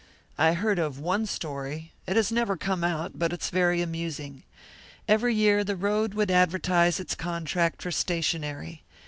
I 0.39 0.53
heard 0.53 0.79
of 0.79 0.97
one 0.97 1.27
story 1.27 1.91
it 2.07 2.15
has 2.15 2.31
never 2.31 2.57
come 2.57 2.83
out, 2.83 3.19
but 3.19 3.31
it's 3.31 3.51
very 3.51 3.83
amusing. 3.83 4.41
Every 5.07 5.35
year 5.35 5.63
the 5.63 5.75
road 5.75 6.15
would 6.15 6.31
advertise 6.31 6.99
its 6.99 7.13
contract 7.13 7.83
for 7.83 7.91
stationery. 7.91 8.81